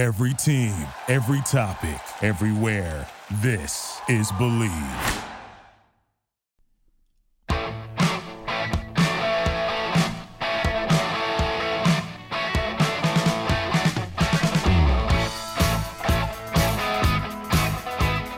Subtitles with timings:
[0.00, 0.74] Every team,
[1.08, 3.06] every topic, everywhere.
[3.42, 5.26] This is Bleav.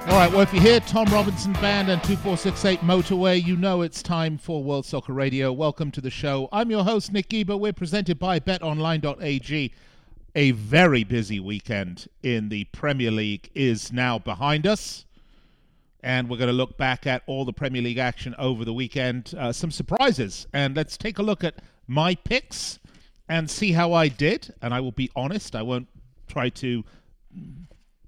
[0.09, 4.03] All right, well, if you hear Tom Robinson Band and 2468 Motorway, you know it's
[4.03, 5.53] time for World Soccer Radio.
[5.53, 6.49] Welcome to the show.
[6.51, 7.57] I'm your host, Nick Geber.
[7.57, 9.73] We're presented by betonline.ag.
[10.35, 15.05] A very busy weekend in the Premier League is now behind us.
[16.03, 19.35] And we're going to look back at all the Premier League action over the weekend.
[19.37, 20.47] Uh, some surprises.
[20.55, 21.57] And let's take a look at
[21.87, 22.79] my picks
[23.29, 24.55] and see how I did.
[24.63, 25.89] And I will be honest, I won't
[26.29, 26.83] try to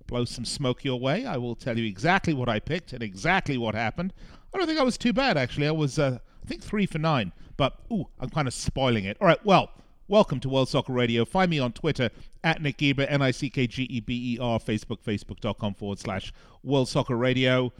[0.07, 1.27] blow some smoke your way.
[1.27, 4.15] I will tell you exactly what I picked and exactly what happened.
[4.55, 5.69] I don't think I was too bad, actually.
[5.69, 7.33] I was, uh, I think, three for nine.
[7.59, 9.19] But, ooh, I'm kind of spoiling it.
[9.21, 9.71] All right, well,
[10.09, 11.25] welcome to World Soccer Radio.
[11.25, 12.11] Find me on Twitter
[12.43, 15.99] at Nick Geber, N I C K G E B E R, Facebook, facebook.com forward
[15.99, 17.73] slash World Soccer Radio.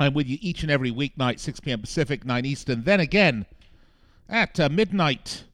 [0.00, 1.80] I'm with you each and every weeknight, 6 p.m.
[1.80, 2.84] Pacific, 9 Eastern.
[2.84, 3.46] Then again
[4.28, 5.44] at uh, midnight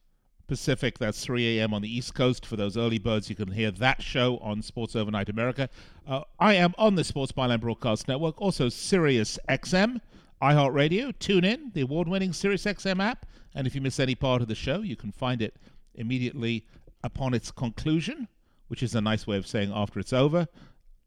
[0.47, 0.99] Pacific.
[0.99, 1.75] That's 3 a.m.
[1.75, 2.47] on the East Coast.
[2.47, 5.69] For those early birds, you can hear that show on Sports Overnight America.
[6.07, 10.01] Uh, I am on the Sports Byline Broadcast Network, also Sirius XM,
[10.43, 13.27] iHeartRadio, TuneIn, the award-winning Sirius XM app.
[13.55, 15.57] And if you miss any part of the show, you can find it
[15.95, 16.67] immediately
[17.03, 18.29] upon its conclusion,
[18.69, 20.49] which is a nice way of saying after it's over,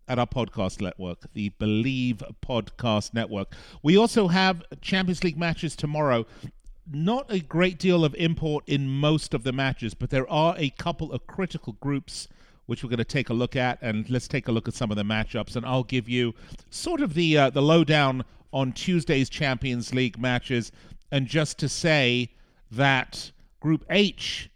[0.07, 3.53] at our podcast network, the Bleav Podcast Network.
[3.81, 6.25] We also have Champions League matches tomorrow
[6.89, 10.71] not a great deal of import in most of the matches, but there are a
[10.71, 12.27] couple of critical groups
[12.71, 14.91] which we're going to take a look at, and let's take a look at some
[14.91, 16.33] of the matchups, and I'll give you
[16.69, 20.71] sort of the uh, the lowdown on Tuesday's Champions League matches,
[21.11, 22.29] and just to say
[22.71, 24.49] that Group H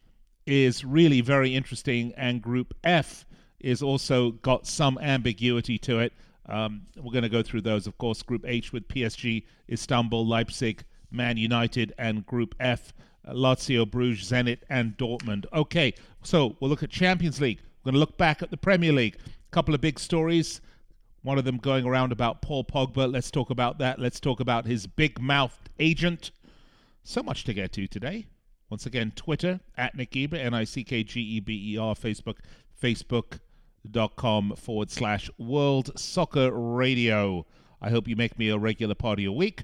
[0.45, 3.25] is really very interesting, and Group F
[3.59, 6.13] is also got some ambiguity to it.
[6.45, 8.21] Um, we're going to go through those, of course.
[8.23, 12.93] Group H with PSG, Istanbul, Leipzig, Man United, and Group F,
[13.27, 15.47] Lazio, Bruges, Zenit, and Dortmund.
[15.51, 15.93] Okay,
[16.23, 17.59] so we'll look at Champions League.
[17.85, 19.15] We're going to look back at the Premier League.
[19.23, 20.59] A couple of big stories.
[21.21, 23.11] One of them going around about Paul Pogba.
[23.11, 23.99] Let's talk about that.
[23.99, 26.31] Let's talk about his big mouthed agent.
[27.03, 28.25] So much to get to today.
[28.71, 31.93] Once again, Twitter at Nick Geber, N I C K G E B E R,
[31.93, 32.37] Facebook,
[32.81, 37.45] Facebook.com forward slash World Soccer Radio.
[37.79, 39.63] I hope you make me a regular part of your week.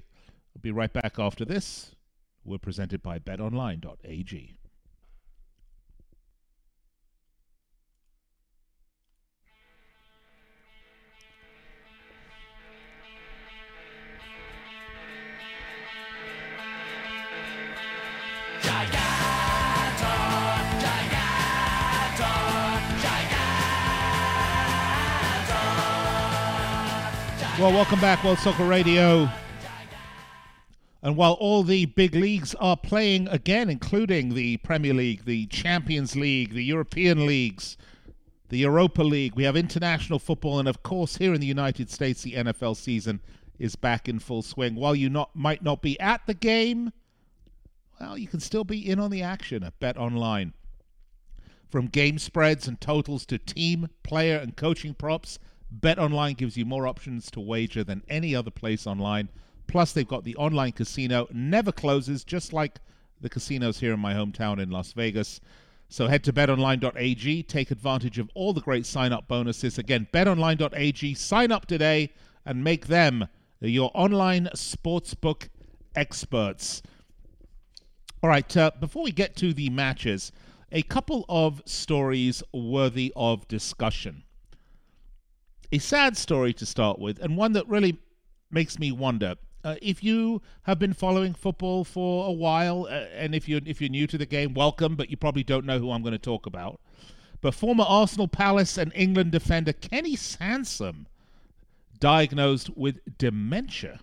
[0.54, 1.96] We'll be right back after this.
[2.44, 4.54] We're presented by betonline.ag.
[27.62, 29.28] Well, welcome back, World Soccer Radio.
[31.00, 36.16] And while all the big leagues are playing again, including the Premier League, the Champions
[36.16, 37.76] League, the European leagues,
[38.48, 42.22] the Europa League, we have international football, and of course, here in the United States,
[42.22, 43.20] the NFL season
[43.60, 44.74] is back in full swing.
[44.74, 46.92] While you not might not be at the game,
[48.00, 50.52] well, you can still be in on the action at Bet Online.
[51.70, 55.38] From game spreads and totals to team, player, and coaching props,
[55.80, 59.30] Bet Online gives you more options to wager than any other place online.
[59.66, 62.78] Plus, they've got the online casino, never closes, just like
[63.20, 65.40] the casinos here in my hometown in Las Vegas.
[65.88, 69.78] So head to betonline.ag, take advantage of all the great sign up bonuses.
[69.78, 72.12] Again, betonline.ag, sign up today
[72.44, 73.28] and make them
[73.60, 75.48] your online sportsbook
[75.94, 76.82] experts.
[78.22, 80.32] All right, uh, before we get to the matches,
[80.70, 84.24] a couple of stories worthy of discussion.
[85.72, 87.98] A sad story to start with, and one that really
[88.50, 89.36] makes me wonder.
[89.64, 93.80] Uh, if you have been following football for a while, uh, and if you're if
[93.80, 94.96] you're new to the game, welcome.
[94.96, 96.78] But you probably don't know who I'm going to talk about.
[97.40, 101.06] But former Arsenal, Palace, and England defender Kenny Sansom
[101.98, 104.00] diagnosed with dementia.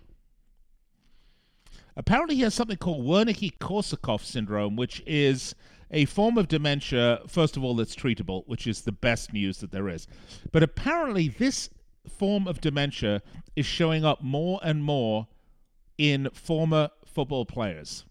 [1.96, 5.54] Apparently, he has something called Wernicke-Korsakoff syndrome, which is
[5.90, 7.20] a form of dementia.
[7.26, 10.06] First of all, that's treatable, which is the best news that there is.
[10.52, 11.70] But apparently, this
[12.08, 13.22] form of dementia
[13.56, 15.28] is showing up more and more
[15.98, 18.04] in former football players.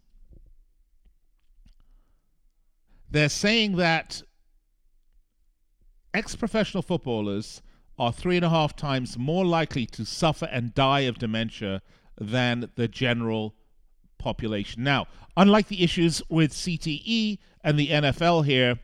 [3.09, 4.21] They're saying that
[6.13, 7.61] ex professional footballers
[7.97, 11.81] are three and a half times more likely to suffer and die of dementia
[12.19, 13.55] than the general
[14.19, 14.83] population.
[14.83, 18.79] Now, unlike the issues with CTE and the NFL here,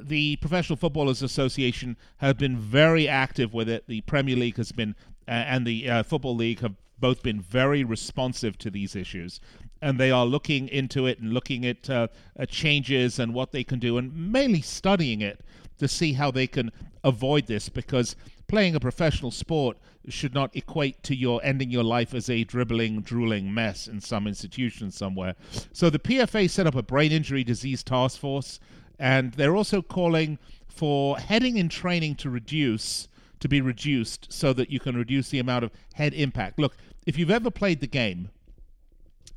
[0.00, 3.84] the Professional Footballers Association have been very active with it.
[3.86, 4.94] The Premier League has been,
[5.28, 9.40] uh, and the uh, Football League have both been very responsive to these issues.
[9.80, 13.64] And they are looking into it and looking at, uh, at changes and what they
[13.64, 15.40] can do, and mainly studying it
[15.82, 16.70] to see how they can
[17.04, 18.16] avoid this because
[18.48, 19.76] playing a professional sport
[20.08, 24.26] should not equate to your ending your life as a dribbling, drooling mess in some
[24.26, 25.34] institution somewhere.
[25.72, 28.58] So the PFA set up a brain injury disease task force,
[28.98, 30.38] and they're also calling
[30.68, 33.08] for heading in training to reduce
[33.40, 36.60] to be reduced so that you can reduce the amount of head impact.
[36.60, 36.76] Look,
[37.06, 38.30] if you've ever played the game,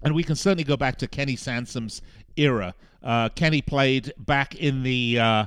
[0.03, 2.03] and we can certainly go back to Kenny Sansom's
[2.37, 2.75] era.
[3.01, 5.45] Uh, Kenny played back in the uh,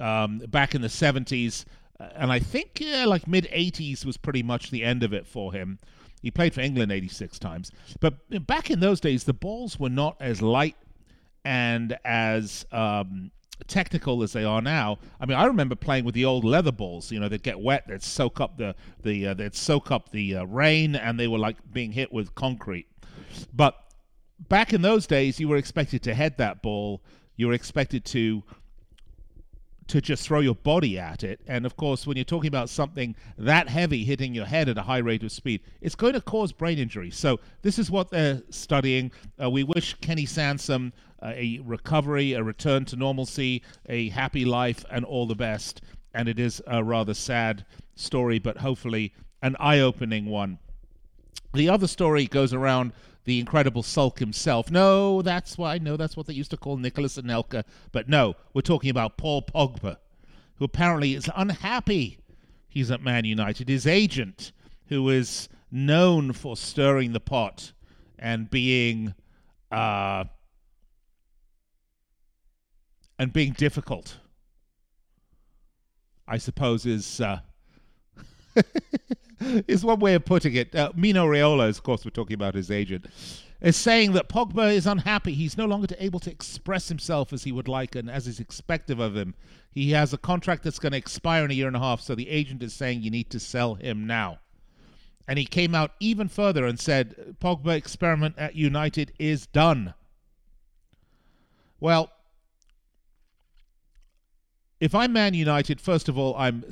[0.00, 1.64] um, back in the 70s,
[1.98, 5.26] uh, and I think yeah, like mid 80s was pretty much the end of it
[5.26, 5.78] for him.
[6.22, 10.16] He played for England 86 times, but back in those days, the balls were not
[10.20, 10.76] as light
[11.44, 13.30] and as um,
[13.66, 14.98] technical as they are now.
[15.20, 17.10] I mean, I remember playing with the old leather balls.
[17.10, 20.36] You know, they'd get wet, they'd soak up the the uh, they'd soak up the
[20.36, 22.86] uh, rain, and they were like being hit with concrete.
[23.52, 23.76] But
[24.48, 27.02] back in those days, you were expected to head that ball.
[27.36, 28.42] You were expected to
[29.90, 31.40] to just throw your body at it.
[31.48, 34.82] And of course, when you're talking about something that heavy hitting your head at a
[34.82, 37.10] high rate of speed, it's going to cause brain injury.
[37.10, 39.10] So this is what they're studying.
[39.42, 44.84] Uh, we wish Kenny Sansom uh, a recovery, a return to normalcy, a happy life,
[44.90, 45.82] and all the best.
[46.14, 47.66] And it is a rather sad
[47.96, 49.12] story, but hopefully
[49.42, 50.58] an eye-opening one.
[51.52, 52.92] The other story goes around
[53.24, 54.70] the incredible Sulk himself.
[54.70, 55.78] No, that's why.
[55.78, 57.64] No, that's what they used to call Nicolas Anelka.
[57.92, 59.96] But no, we're talking about Paul Pogba,
[60.56, 62.18] who apparently is unhappy
[62.70, 63.68] he's at Man United.
[63.68, 64.52] His agent,
[64.86, 67.72] who is known for stirring the pot
[68.18, 69.14] and being
[69.70, 70.24] uh,
[73.18, 74.16] and being difficult,
[76.26, 77.20] I suppose is.
[77.20, 77.40] Uh,
[79.68, 80.74] is one way of putting it.
[80.74, 83.06] Uh, Mino Raiola, of course, we're talking about his agent,
[83.60, 85.32] is saying that Pogba is unhappy.
[85.32, 89.00] He's no longer able to express himself as he would like and as is expected
[89.00, 89.34] of him.
[89.72, 92.14] He has a contract that's going to expire in a year and a half, so
[92.14, 94.40] the agent is saying you need to sell him now.
[95.28, 99.94] And he came out even further and said Pogba experiment at United is done.
[101.78, 102.10] Well,
[104.80, 106.64] if I'm Man United, first of all, I'm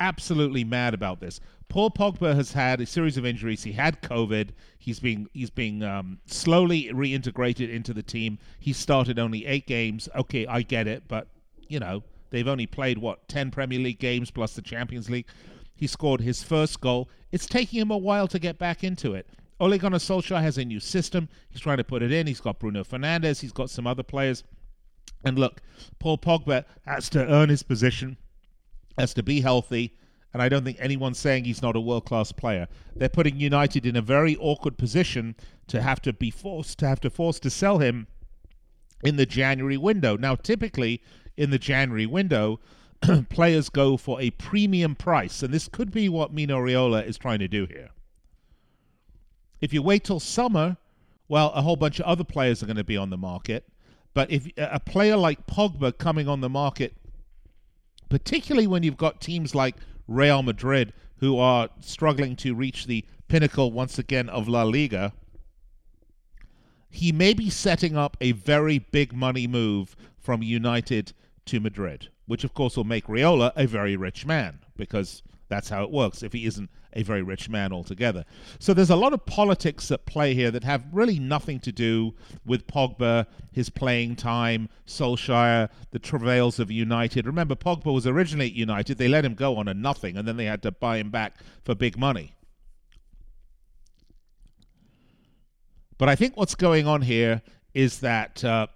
[0.00, 1.40] absolutely mad about this.
[1.68, 3.62] Paul Pogba has had a series of injuries.
[3.62, 4.50] He had COVID.
[4.78, 8.38] He's being he's being um, slowly reintegrated into the team.
[8.58, 10.08] He started only eight games.
[10.16, 11.28] Okay, I get it, but
[11.68, 15.26] you know they've only played what ten Premier League games plus the Champions League.
[15.76, 17.08] He scored his first goal.
[17.30, 19.28] It's taking him a while to get back into it.
[19.60, 21.28] Ole Gunnar Solskjaer has a new system.
[21.50, 22.26] He's trying to put it in.
[22.26, 23.40] He's got Bruno Fernandes.
[23.40, 24.42] He's got some other players.
[25.22, 25.60] And look,
[25.98, 28.16] Paul Pogba has to earn his position,
[28.98, 29.94] has to be healthy
[30.32, 32.68] and I don't think anyone's saying he's not a world class player.
[32.94, 35.34] They're putting United in a very awkward position
[35.66, 38.06] to have to be forced to have to force to sell him
[39.02, 40.16] in the January window.
[40.16, 41.02] Now, typically
[41.36, 42.60] in the January window,
[43.28, 47.38] players go for a premium price, and this could be what Mino Raiola is trying
[47.40, 47.90] to do here.
[49.60, 50.76] If you wait till summer,
[51.28, 53.66] well, a whole bunch of other players are going to be on the market.
[54.14, 56.94] But if a player like Pogba coming on the market,
[58.10, 59.76] particularly when you've got teams like
[60.06, 65.14] Real Madrid, who are struggling to reach the pinnacle once again of La Liga,
[66.90, 71.12] he may be setting up a very big money move from United
[71.46, 75.82] to Madrid, which of course will make Raiola a very rich man because that's how
[75.82, 78.24] it works if he isn't a very rich man altogether.
[78.58, 82.14] So there's a lot of politics at play here that have really nothing to do
[82.46, 87.26] with Pogba, his playing time, Solskjaer, the travails of United.
[87.26, 88.96] Remember, Pogba was originally at United.
[88.96, 91.34] They let him go on a nothing, and then they had to buy him back
[91.64, 92.34] for big money.
[95.98, 97.42] But I think what's going on here
[97.74, 98.68] is that uh,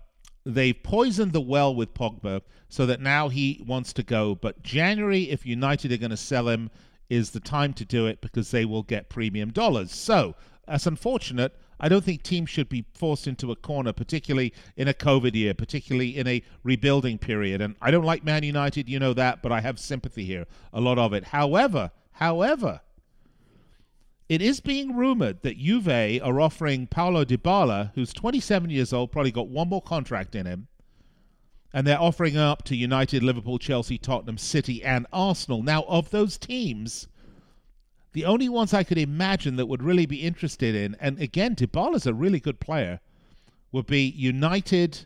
[0.44, 4.34] they've poisoned the well with Pogba so that now he wants to go.
[4.34, 6.70] But January, if United are going to sell him,
[7.10, 9.92] is the time to do it because they will get premium dollars.
[9.92, 10.34] So
[10.66, 11.54] that's unfortunate.
[11.78, 15.54] I don't think teams should be forced into a corner, particularly in a COVID year,
[15.54, 17.60] particularly in a rebuilding period.
[17.60, 20.80] And I don't like Man United, you know that, but I have sympathy here, a
[20.80, 21.24] lot of it.
[21.24, 22.80] However, however,
[24.28, 29.30] it is being rumored that Juve are offering Paulo Dybala, who's 27 years old, probably
[29.30, 30.68] got one more contract in him,
[31.72, 35.62] and they're offering up to United, Liverpool, Chelsea, Tottenham, City, and Arsenal.
[35.62, 37.08] Now, of those teams,
[38.12, 42.06] the only ones I could imagine that would really be interested in, and again, Dybala's
[42.06, 43.00] a really good player,
[43.72, 45.04] would be United,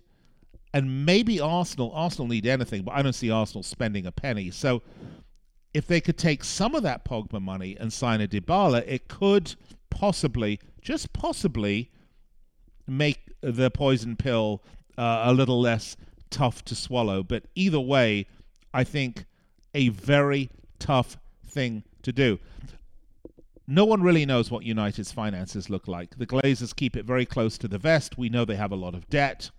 [0.75, 1.91] and maybe Arsenal.
[1.95, 4.51] Arsenal need anything, but I don't see Arsenal spending a penny.
[4.51, 4.83] So
[5.79, 9.55] if they could take some of that Pogba money and sign a Dybala, it could
[9.91, 11.93] possibly, just possibly,
[12.85, 14.61] make the poison pill
[14.99, 15.97] uh, a little less
[16.31, 17.23] tough to swallow.
[17.23, 18.27] But either way,
[18.75, 19.25] I think
[19.73, 21.17] a very tough
[21.47, 22.41] thing to do.
[23.69, 26.19] No one really knows what United's finances look like.
[26.19, 28.19] The Glazers keep it very close to the vest.
[28.19, 29.53] We know they have a lot of debt.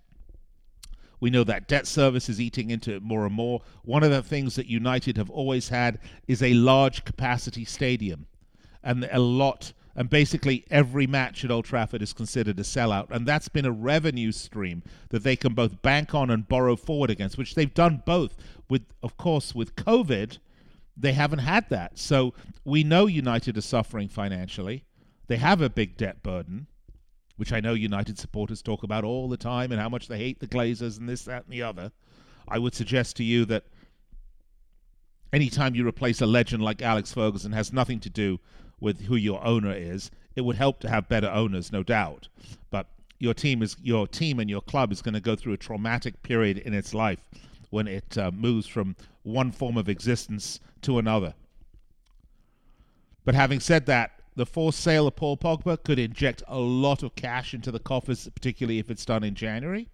[1.19, 3.61] We know that debt service is eating into it more and more.
[3.83, 8.27] One of the things that United have always had is a large capacity stadium
[8.83, 13.11] and a lot and basically every match at Old Trafford is considered a sellout.
[13.11, 17.09] And that's been a revenue stream that they can both bank on and borrow forward
[17.09, 18.37] against which they've done both
[18.69, 20.37] with of course with covid.
[20.95, 21.99] They haven't had that.
[21.99, 22.33] So
[22.63, 24.85] we know united are suffering financially.
[25.27, 26.67] They have a big debt burden
[27.39, 30.41] which I know United supporters talk about all the time and how much they hate
[30.41, 31.93] the Glazers and this, that, and the other,
[32.49, 33.63] I would suggest to you that
[35.31, 38.41] anytime you replace a legend like Alex Ferguson has nothing to do
[38.81, 40.11] with who your owner is.
[40.35, 42.27] It would help to have better owners, no doubt.
[42.69, 42.87] But
[43.19, 46.21] your team is your team and your club is going to go through a traumatic
[46.23, 47.19] period in its life
[47.69, 51.35] when it uh, moves from one form of existence to another.
[53.23, 57.13] But having said that, the forced sale of Paul Pogba could inject a lot of
[57.15, 59.89] cash into the coffers, particularly if it's done in January.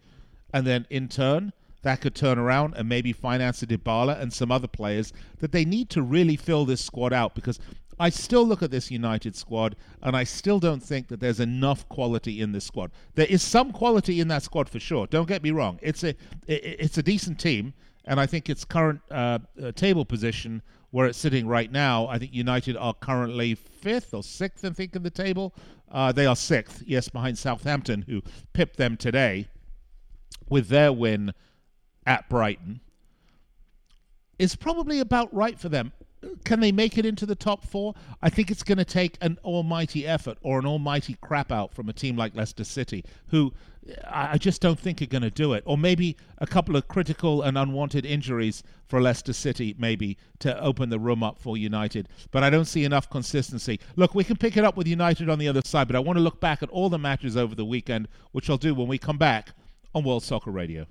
[0.54, 4.52] And then in turn, that could turn around and maybe finance a Dybala and some
[4.52, 7.60] other players that they need to really fill this squad out because
[8.00, 11.90] I still look at this United squad and I still don't think that there's enough
[11.90, 12.92] quality in this squad.
[13.16, 15.08] There is some quality in that squad for sure.
[15.08, 15.80] Don't get me wrong.
[15.82, 16.16] It's a
[16.48, 17.74] it's a decent team
[18.06, 20.62] and I think its current uh, uh, table position
[20.96, 24.96] where it's sitting right now, I think United are currently fifth or sixth, I think,
[24.96, 25.54] in the table.
[25.92, 28.22] Uh, they are sixth, yes, behind Southampton, who
[28.54, 29.50] pipped them today
[30.48, 31.34] with their win
[32.06, 32.80] at Brighton.
[34.40, 35.92] Is probably about right for them.
[36.44, 37.94] Can they make it into the top four?
[38.22, 41.90] I think it's going to take an almighty effort or an almighty crap out from
[41.90, 43.54] a team like Leicester City, who
[44.10, 45.64] I just don't think are going to do it.
[45.66, 50.90] Or maybe a couple of critical and unwanted injuries for Leicester City, maybe to open
[50.90, 52.10] the room up for United.
[52.32, 53.80] But I don't see enough consistency.
[53.96, 56.18] Look, we can pick it up with United on the other side, but I want
[56.18, 58.98] to look back at all the matches over the weekend, which I'll do when we
[58.98, 59.54] come back
[59.94, 60.88] on World Soccer Radio.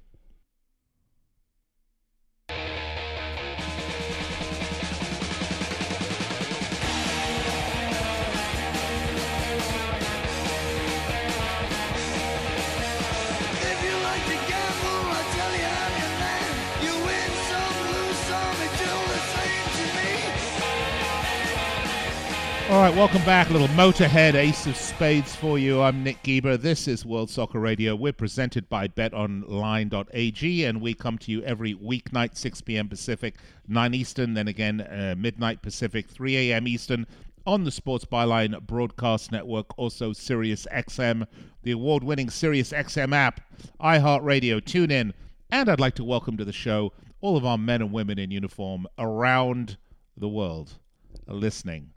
[22.70, 23.50] All right, welcome back.
[23.50, 25.82] A little Motorhead Ace of Spades for you.
[25.82, 26.56] I'm Nick Geber.
[26.56, 27.94] This is World Soccer Radio.
[27.94, 32.88] We're presented by betonline.ag, and we come to you every weeknight, 6 p.m.
[32.88, 33.36] Pacific,
[33.68, 36.66] 9 Eastern, then again uh, midnight Pacific, 3 a.m.
[36.66, 37.06] Eastern
[37.46, 41.26] on the Sports Byline Broadcast Network, also Sirius XM,
[41.64, 43.42] the award winning Sirius XM app,
[43.78, 45.12] iHeartRadio, TuneIn,
[45.50, 48.30] and I'd like to welcome to the show all of our men and women in
[48.30, 49.76] uniform around
[50.16, 50.78] the world
[51.26, 51.93] listening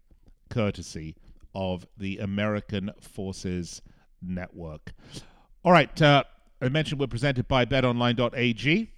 [0.49, 1.15] courtesy
[1.53, 3.81] of the American Forces
[4.21, 4.93] Network.
[5.63, 6.23] All right, uh,
[6.61, 8.91] I mentioned we're presented by betonline.ag,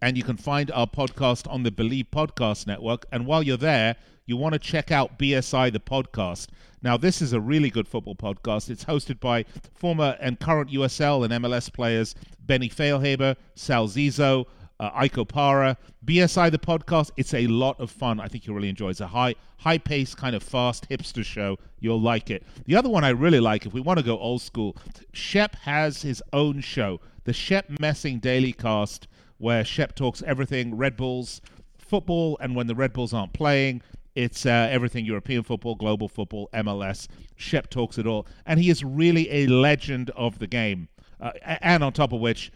[0.00, 3.06] and you can find our podcast on the Bleav Podcast Network.
[3.10, 3.96] And while you're there,
[4.26, 6.48] you want to check out BSI the podcast.
[6.82, 8.68] Now, this is a really good football podcast.
[8.68, 9.44] It's hosted by
[9.74, 14.46] former and current USL and MLS players Benny Feilhaber, Sal Zizzo,
[14.80, 17.10] uh, Ike Opara, BSI the podcast.
[17.16, 18.20] It's a lot of fun.
[18.20, 18.90] I think you'll really enjoy.
[18.90, 21.58] It's a high, high paced, kind of fast hipster show.
[21.80, 22.44] You'll like it.
[22.66, 24.76] The other one I really like, if we want to go old school,
[25.12, 29.06] Shep has his own show, the Shep Messing Daily Cast,
[29.38, 31.40] where Shep talks everything Red Bulls
[31.78, 33.82] football, and when the Red Bulls aren't playing,
[34.14, 37.08] it's uh, everything European football, global football, MLS.
[37.36, 40.88] Shep talks it all, and he is really a legend of the game.
[41.20, 42.52] Uh, and on top of which,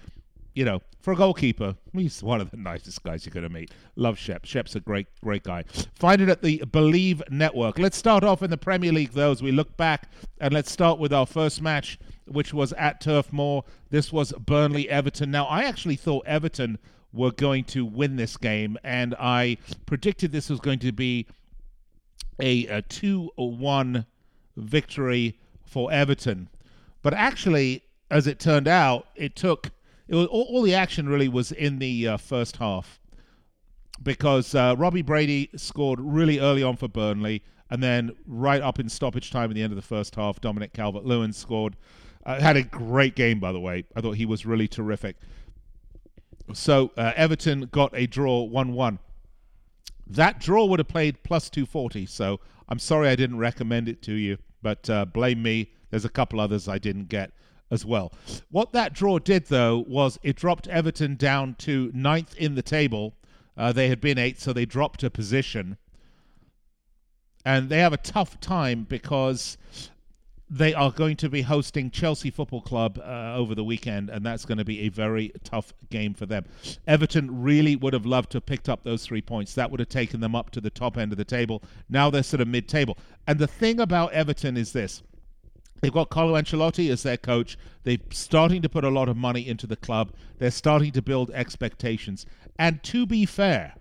[0.59, 3.71] you know, for a goalkeeper, he's one of the nicest guys you're going to meet.
[3.95, 4.45] Love Shep.
[4.45, 5.62] Shep's a great, great guy.
[5.95, 7.79] Find it at the Bleav Network.
[7.79, 10.11] Let's start off in the Premier League, though, as we look back,
[10.41, 11.97] and let's start with our first match,
[12.27, 13.62] which was at Turf Moor.
[13.91, 15.31] This was Burnley Everton.
[15.31, 16.79] Now, I actually thought Everton
[17.12, 21.29] were going to win this game, and I predicted this was going to be
[22.41, 24.07] a, a 2 1
[24.57, 26.49] victory for Everton.
[27.00, 29.71] But actually, as it turned out, it took
[30.09, 33.00] it was all, all the action really was in the uh, first half
[34.03, 38.88] because uh, Robbie Brady scored really early on for Burnley, and then right up in
[38.88, 41.77] stoppage time at the end of the first half, Dominic Calvert-Lewin scored.
[42.25, 43.85] Uh, had a great game, by the way.
[43.95, 45.17] I thought he was really terrific.
[46.53, 48.99] So uh, Everton got a draw 1 1.
[50.07, 52.07] That draw would have played plus 240.
[52.07, 55.73] So I'm sorry I didn't recommend it to you, but uh, blame me.
[55.91, 57.33] There's a couple others I didn't get
[57.71, 58.13] as well.
[58.51, 63.15] What that draw did, though, was it dropped Everton down to ninth in the table.
[63.57, 65.77] Uh, they had been eighth, so they dropped a position.
[67.45, 69.57] And they have a tough time because
[70.51, 74.45] they are going to be hosting Chelsea Football Club uh, over the weekend, and that's
[74.45, 76.47] going to be a very tough game for them.
[76.87, 79.55] Everton really would have loved to have picked up those three points.
[79.55, 81.63] That would have taken them up to the top end of the table.
[81.89, 82.97] Now they're sort of mid table.
[83.27, 85.03] And the thing about Everton is this
[85.81, 87.57] They've got Carlo Ancelotti as their coach.
[87.85, 90.13] They're starting to put a lot of money into the club.
[90.39, 92.27] They're starting to build expectations.
[92.59, 93.75] And to be fair,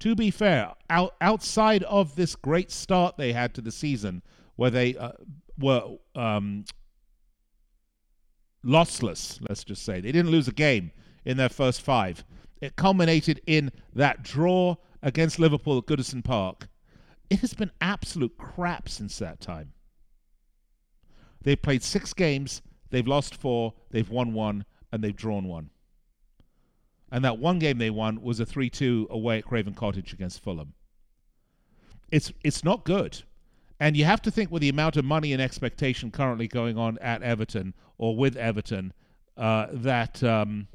[0.00, 4.22] to be fair, out, outside of this great start they had to the season,
[4.56, 5.12] where they uh,
[5.58, 6.64] were um,
[8.64, 10.92] lossless, let's just say, they didn't lose a game
[11.24, 12.24] in their first five.
[12.60, 16.68] It culminated in that draw against Liverpool at Goodison Park.
[17.30, 19.72] It has been absolute crap since that time.
[21.42, 25.70] They've played six games, they've lost four, they've won one, and they've drawn one.
[27.10, 30.42] And that one game they won was a 3 2 away at Craven Cottage against
[30.42, 30.74] Fulham.
[32.10, 33.22] It's, it's not good.
[33.80, 36.98] And you have to think with the amount of money and expectation currently going on
[36.98, 38.92] at Everton or with Everton
[39.36, 40.66] uh, that um,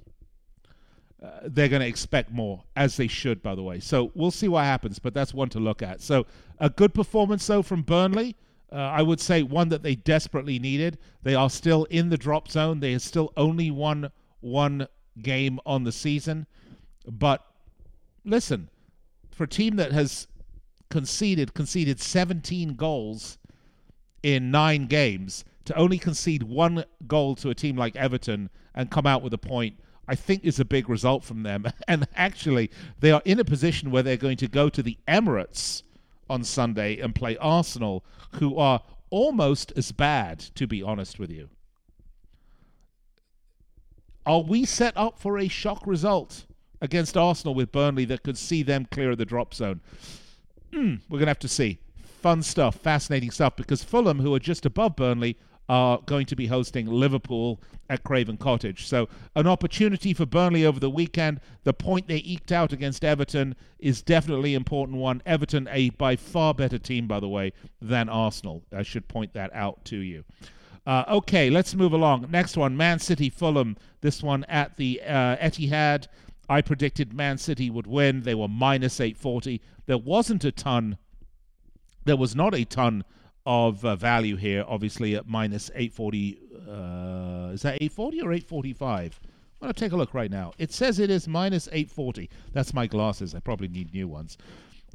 [1.21, 3.79] uh, they're going to expect more, as they should, by the way.
[3.79, 6.01] So we'll see what happens, but that's one to look at.
[6.01, 6.25] So
[6.59, 8.35] a good performance, though, from Burnley.
[8.73, 10.97] Uh, I would say one that they desperately needed.
[11.21, 12.79] They are still in the drop zone.
[12.79, 14.87] They have still only won one
[15.21, 16.47] game on the season.
[17.05, 17.45] But
[18.25, 18.69] listen,
[19.31, 20.27] for a team that has
[20.89, 23.37] conceded conceded 17 goals
[24.21, 29.05] in nine games to only concede one goal to a team like Everton and come
[29.05, 31.65] out with a point, I think is a big result from them.
[31.87, 35.83] And actually, they are in a position where they're going to go to the Emirates
[36.29, 38.03] on Sunday and play Arsenal,
[38.33, 41.49] who are almost as bad, to be honest with you.
[44.25, 46.45] Are we set up for a shock result
[46.81, 49.81] against Arsenal with Burnley that could see them clear of the drop zone?
[50.71, 51.79] Mm, we're going to have to see.
[52.21, 55.37] Fun stuff, fascinating stuff, because Fulham, who are just above Burnley,
[55.69, 58.87] are going to be hosting Liverpool at Craven Cottage.
[58.87, 61.39] So, an opportunity for Burnley over the weekend.
[61.63, 65.21] The point they eked out against Everton is definitely an important one.
[65.25, 68.63] Everton, a by far better team, by the way, than Arsenal.
[68.75, 70.23] I should point that out to you.
[70.85, 72.27] Uh, okay, let's move along.
[72.29, 73.77] Next one Man City Fulham.
[74.01, 76.07] This one at the uh, Etihad.
[76.49, 78.23] I predicted Man City would win.
[78.23, 79.61] They were minus 840.
[79.85, 80.97] There wasn't a ton,
[82.05, 83.05] there was not a ton
[83.45, 86.39] of uh, value here, obviously at minus 840.
[86.67, 89.19] Uh, is that 840 or 845?
[89.23, 90.53] I'm going to take a look right now.
[90.57, 92.29] It says it is minus 840.
[92.51, 93.33] That's my glasses.
[93.33, 94.37] I probably need new ones.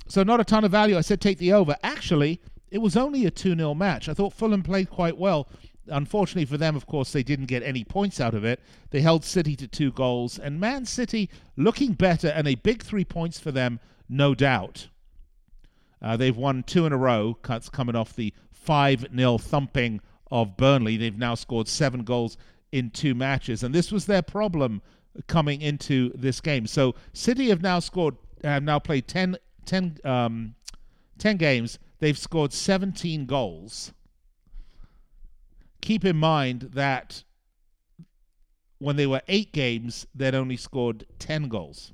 [0.09, 0.97] So, not a ton of value.
[0.97, 1.77] I said take the over.
[1.83, 4.09] Actually, it was only a 2 0 match.
[4.09, 5.49] I thought Fulham played quite well.
[5.91, 8.61] Unfortunately for them, of course, they didn't get any points out of it.
[8.91, 13.07] They held City to two goals, and Man City looking better, and a big three
[13.07, 14.89] points for them, no doubt.
[16.01, 20.57] Uh, they've won two in a row, cuts coming off the 5 0 thumping of
[20.57, 20.97] Burnley.
[20.97, 22.37] They've now scored seven goals
[22.71, 24.83] in two matches, and this was their problem
[25.27, 26.67] coming into this game.
[26.67, 30.55] So City have now scored, have now played 10, 10, um,
[31.19, 31.79] 10 games.
[31.99, 33.93] They've scored 17 goals.
[35.81, 37.25] Keep in mind that
[38.79, 41.93] when they were eight games, they'd only scored 10 goals.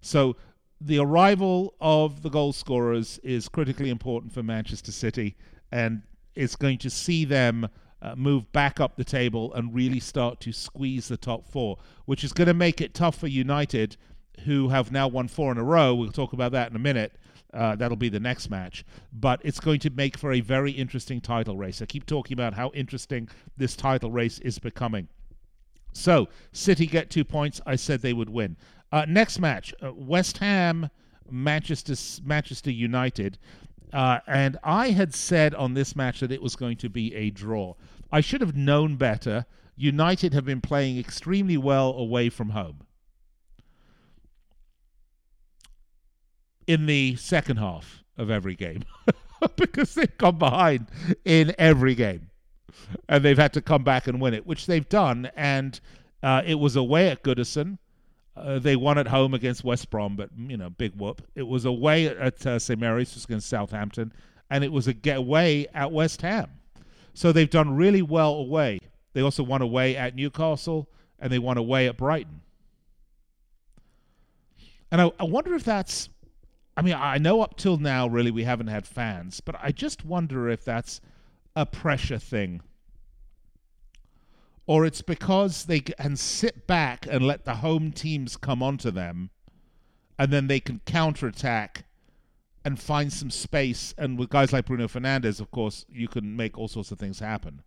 [0.00, 0.36] So
[0.80, 5.36] the arrival of the goal scorers is critically important for Manchester City,
[5.70, 6.02] and
[6.34, 7.68] it's going to see them
[8.02, 12.24] uh, move back up the table and really start to squeeze the top four, which
[12.24, 13.96] is going to make it tough for United,
[14.46, 15.94] who have now won four in a row.
[15.94, 17.12] We'll talk about that in a minute.
[17.52, 18.84] Uh, that'll be the next match.
[19.12, 21.82] But it's going to make for a very interesting title race.
[21.82, 25.08] I keep talking about how interesting this title race is becoming.
[25.92, 27.60] So, City get two points.
[27.66, 28.56] I said they would win.
[28.92, 30.90] Uh, next match, uh, West Ham,
[31.30, 33.38] Manchester Manchester United,
[33.92, 37.30] uh, and I had said on this match that it was going to be a
[37.30, 37.74] draw.
[38.10, 39.46] I should have known better.
[39.76, 42.80] United have been playing extremely well away from home.
[46.66, 48.84] In the second half of every game,
[49.56, 50.88] because they've gone behind
[51.24, 52.30] in every game,
[53.08, 55.30] and they've had to come back and win it, which they've done.
[55.36, 55.80] And
[56.22, 57.78] uh, it was away at Goodison
[58.40, 61.22] uh, they won at home against West Brom, but you know, big whoop.
[61.34, 64.12] It was away at uh, St Mary's just against Southampton,
[64.50, 66.48] and it was a getaway at West Ham.
[67.14, 68.80] So they've done really well away.
[69.12, 72.40] They also won away at Newcastle, and they won away at Brighton.
[74.90, 76.08] And I, I wonder if that's.
[76.76, 80.04] I mean, I know up till now, really, we haven't had fans, but I just
[80.04, 81.00] wonder if that's
[81.54, 82.62] a pressure thing.
[84.70, 89.30] Or it's because they can sit back and let the home teams come onto them,
[90.16, 91.86] and then they can counterattack
[92.64, 93.92] and find some space.
[93.98, 97.18] And with guys like Bruno Fernandes, of course, you can make all sorts of things
[97.18, 97.62] happen.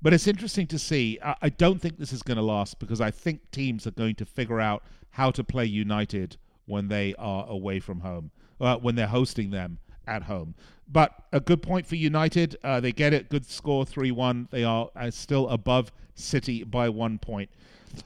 [0.00, 1.18] But it's interesting to see.
[1.22, 4.14] I, I don't think this is going to last because I think teams are going
[4.14, 8.30] to figure out how to play United when they are away from home,
[8.62, 10.54] uh, when they're hosting them at home.
[10.88, 12.56] But a good point for United.
[12.64, 13.28] Uh, they get it.
[13.28, 14.48] Good score, 3 1.
[14.50, 17.50] They are uh, still above City by one point.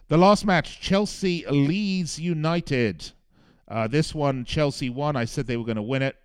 [0.09, 3.13] The last match Chelsea Leeds United.
[3.67, 5.17] Uh, this one, Chelsea won.
[5.17, 6.17] I said they were going to win it.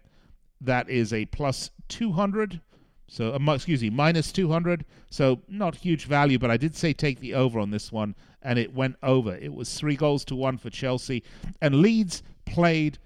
[0.61, 2.59] That is a plus 200.
[3.07, 4.85] So, um, excuse me, minus 200.
[5.09, 8.59] So, not huge value, but I did say take the over on this one, and
[8.59, 9.35] it went over.
[9.35, 11.23] It was three goals to one for Chelsea.
[11.61, 12.99] And Leeds played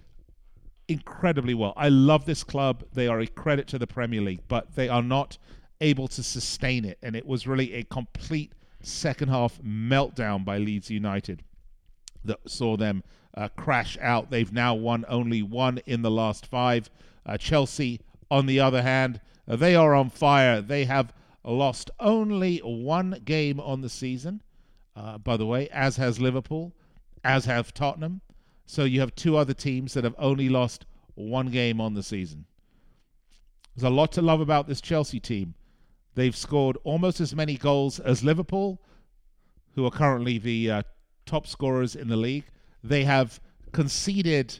[0.87, 1.73] incredibly well.
[1.77, 2.83] I love this club.
[2.93, 5.37] They are a credit to the Premier League, but they are not
[5.81, 6.97] able to sustain it.
[7.01, 11.43] And it was really a complete second half meltdown by Leeds United
[12.25, 13.03] that saw them
[13.35, 14.29] uh, crash out.
[14.29, 16.89] They've now won only one in the last five.
[17.25, 20.61] Uh, Chelsea, on the other hand, uh, they are on fire.
[20.61, 24.41] They have lost only one game on the season,
[24.95, 26.73] uh, by the way, as has Liverpool,
[27.23, 28.21] as have Tottenham.
[28.65, 32.45] So you have two other teams that have only lost one game on the season.
[33.75, 35.55] There's a lot to love about this Chelsea team.
[36.15, 38.81] They've scored almost as many goals as Liverpool,
[39.75, 40.81] who are currently the uh,
[41.25, 42.45] top scorers in the league.
[42.83, 43.39] They have
[43.71, 44.59] conceded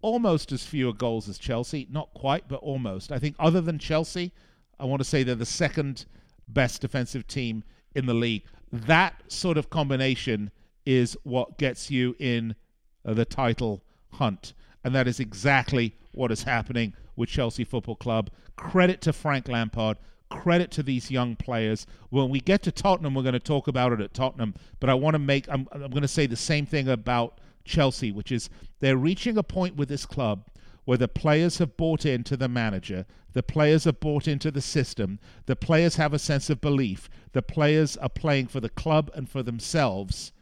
[0.00, 1.86] almost as few goals as Chelsea.
[1.90, 3.12] Not quite, but almost.
[3.12, 4.32] I think, other than Chelsea,
[4.78, 6.06] I want to say they're the second
[6.48, 8.44] best defensive team in the league.
[8.72, 10.50] That sort of combination
[10.86, 12.54] is what gets you in
[13.04, 14.52] uh, the title hunt.
[14.82, 18.30] And that is exactly what is happening with Chelsea Football Club.
[18.56, 19.96] Credit to Frank Lampard.
[20.30, 21.86] Credit to these young players.
[22.10, 24.54] When we get to Tottenham, we're going to talk about it at Tottenham.
[24.80, 28.12] But I want to make, I'm, I'm going to say the same thing about Chelsea,
[28.12, 30.46] which is they're reaching a point with this club
[30.84, 35.18] where the players have bought into the manager, the players have bought into the system,
[35.46, 39.28] the players have a sense of belief, the players are playing for the club and
[39.28, 40.32] for themselves.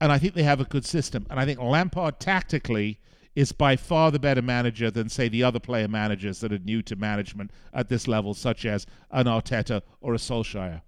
[0.00, 1.26] And I think they have a good system.
[1.30, 3.00] And I think Lampard tactically
[3.34, 6.82] is by far the better manager than, say, the other player managers that are new
[6.82, 10.82] to management at this level, such as an Arteta or a Solskjaer.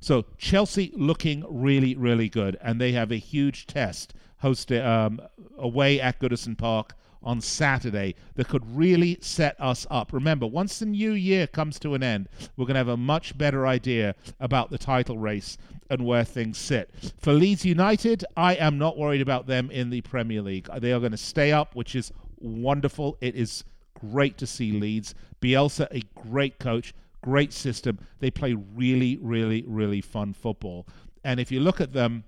[0.00, 5.20] So Chelsea looking really, really good, and they have a huge test hosted um,
[5.56, 6.94] away at Goodison Park
[7.26, 10.12] on Saturday that could really set us up.
[10.12, 13.36] Remember, once the new year comes to an end, we're going to have a much
[13.36, 15.58] better idea about the title race
[15.90, 16.88] and where things sit.
[17.18, 20.68] For Leeds United, I am not worried about them in the Premier League.
[20.78, 23.18] They are going to stay up, which is wonderful.
[23.20, 23.64] It is
[24.00, 25.14] great to see Leeds.
[25.40, 27.98] Bielsa, a great coach, great system.
[28.20, 30.86] They play really, really, really fun football.
[31.24, 32.22] And if you look at them,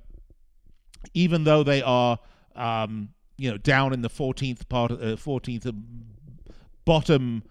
[1.14, 2.18] even though they are,
[2.56, 5.72] um, you know, down in the 14th part, uh, 14th
[6.84, 7.42] bottom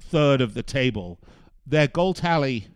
[0.00, 1.18] third of the table,
[1.66, 2.68] their goal tally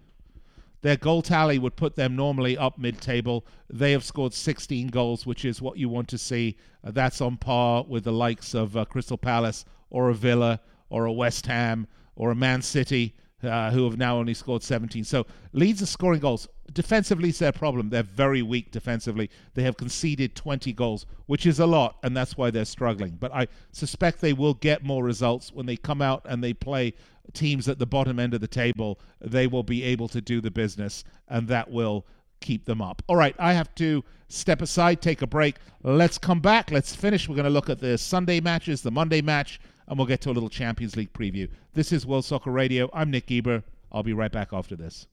[0.83, 3.47] their goal tally would put them normally up mid table.
[3.69, 6.57] They have scored 16 goals, which is what you want to see.
[6.83, 11.05] Uh, that's on par with the likes of uh, Crystal Palace or a Villa or
[11.05, 15.05] a West Ham or a Man City, uh, who have now only scored 17.
[15.05, 16.49] So Leeds are scoring goals.
[16.73, 17.91] Defensively, it's their problem.
[17.91, 19.31] They're very weak defensively.
[19.55, 23.17] They have conceded 20 goals, which is a lot, and that's why they're struggling.
[23.19, 26.95] But I suspect they will get more results when they come out and they play
[27.33, 30.51] teams at the bottom end of the table, they will be able to do the
[30.51, 32.07] business, and that will
[32.41, 33.03] keep them up.
[33.09, 35.57] All right, I have to step aside, take a break.
[35.83, 36.71] Let's come back.
[36.71, 37.29] Let's finish.
[37.29, 40.31] We're going to look at the Sunday matches, the Monday match, and we'll get to
[40.31, 41.51] a little Champions League preview.
[41.75, 42.89] This is World Soccer Radio.
[42.95, 43.65] I'm Nick Geber.
[43.91, 45.09] I'll be right back after this.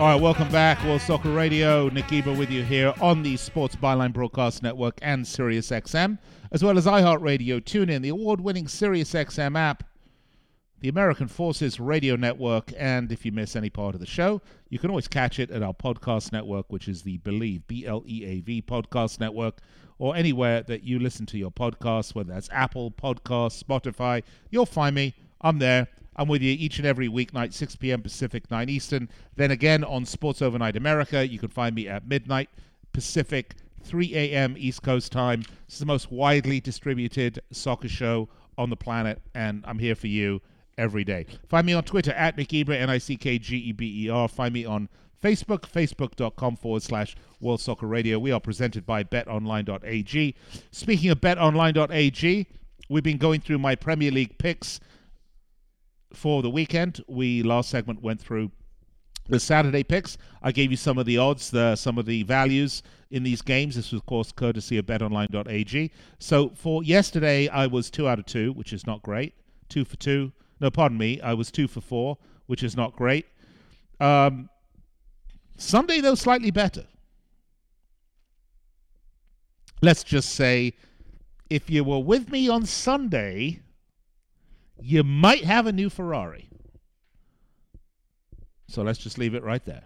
[0.00, 0.82] All right, welcome back.
[0.82, 1.90] World Soccer Radio.
[1.90, 6.16] Geber with you here on the Sports Byline Broadcast Network and Sirius XM,
[6.52, 9.84] as well as iHeartRadio, TuneIn, the award-winning Sirius XM app,
[10.80, 14.78] the American Forces Radio Network, and if you miss any part of the show, you
[14.78, 18.24] can always catch it at our podcast network, which is the Bleav, B L E
[18.24, 19.58] A V podcast network,
[19.98, 24.22] or anywhere that you listen to your podcasts, whether that's Apple Podcasts, Spotify.
[24.48, 25.14] You'll find me.
[25.42, 28.02] I'm there I'm with you each and every weeknight, 6 p.m.
[28.02, 29.08] Pacific, 9 Eastern.
[29.36, 32.50] Then again on Sports Overnight America, you can find me at midnight
[32.92, 34.56] Pacific, 3 a.m.
[34.58, 35.42] East Coast time.
[35.66, 40.08] This is the most widely distributed soccer show on the planet, and I'm here for
[40.08, 40.42] you
[40.76, 41.26] every day.
[41.48, 44.10] Find me on Twitter at Nick Geber, N I C K G E B E
[44.10, 44.28] R.
[44.28, 44.88] Find me on
[45.22, 48.18] Facebook, facebook.com forward slash World Soccer Radio.
[48.18, 50.34] We are presented by betonline.ag.
[50.70, 52.46] Speaking of betonline.ag,
[52.88, 54.80] we've been going through my Premier League picks
[56.12, 57.02] for the weekend.
[57.08, 58.50] We last segment went through
[59.28, 60.18] the Saturday picks.
[60.42, 63.76] I gave you some of the odds, the some of the values in these games.
[63.76, 65.90] This was, of course, courtesy of betonline.ag.
[66.18, 69.34] So for yesterday, I was two out of two, which is not great.
[69.68, 70.32] Two for two.
[70.60, 71.20] No, pardon me.
[71.20, 73.26] I was two for four, which is not great.
[73.98, 74.50] Um,
[75.56, 76.86] Sunday, though, slightly better.
[79.82, 80.74] Let's just say
[81.48, 83.60] if you were with me on Sunday,
[84.80, 86.48] you might have a new Ferrari.
[88.68, 89.84] So let's just leave it right there.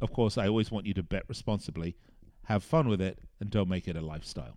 [0.00, 1.96] Of course, I always want you to bet responsibly,
[2.44, 4.56] have fun with it, and don't make it a lifestyle.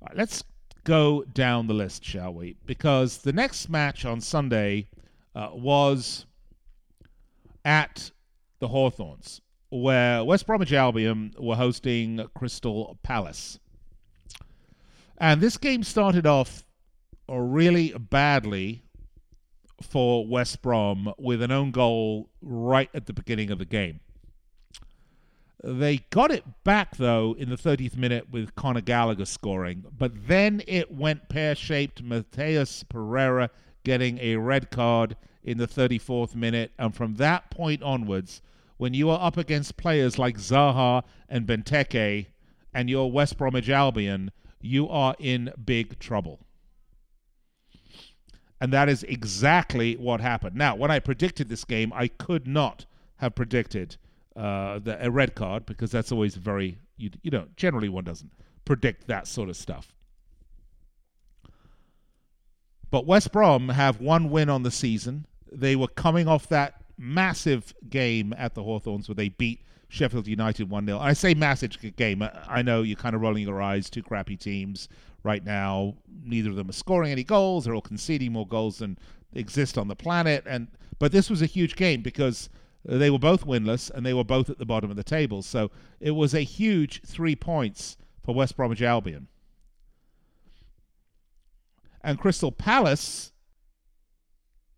[0.00, 0.44] All right, let's
[0.84, 2.56] go down the list, shall we?
[2.66, 4.88] Because the next match on Sunday
[5.34, 6.26] uh, was
[7.64, 8.10] at
[8.60, 13.58] the Hawthorns where West Bromwich Albion were hosting Crystal Palace.
[15.18, 16.64] And this game started off
[17.28, 18.82] really badly
[19.82, 24.00] for West Brom with an own goal right at the beginning of the game.
[25.62, 30.62] They got it back, though, in the 30th minute with Conor Gallagher scoring, but then
[30.68, 32.02] it went pear shaped.
[32.02, 33.50] Matheus Pereira
[33.82, 38.40] getting a red card in the 34th minute, and from that point onwards,
[38.76, 42.26] when you are up against players like Zaha and Benteke
[42.72, 46.38] and you're West Bromwich Albion, you are in big trouble.
[48.60, 50.56] And that is exactly what happened.
[50.56, 53.96] Now, when I predicted this game, I could not have predicted
[54.34, 58.32] uh, the, a red card because that's always very, you, you know, generally one doesn't
[58.64, 59.94] predict that sort of stuff.
[62.90, 65.26] But West Brom have one win on the season.
[65.52, 70.68] They were coming off that massive game at the Hawthorns where they beat Sheffield United
[70.68, 70.98] 1 0.
[70.98, 72.22] I say massive game.
[72.46, 73.88] I know you're kind of rolling your eyes.
[73.88, 74.88] Two crappy teams
[75.22, 75.94] right now.
[76.24, 77.64] Neither of them are scoring any goals.
[77.64, 78.98] They're all conceding more goals than
[79.32, 80.44] exist on the planet.
[80.46, 82.48] And But this was a huge game because
[82.84, 85.42] they were both winless and they were both at the bottom of the table.
[85.42, 85.70] So
[86.00, 89.28] it was a huge three points for West Bromwich Albion.
[92.02, 93.32] And Crystal Palace